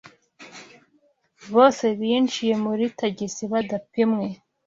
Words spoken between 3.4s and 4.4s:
badapimwe.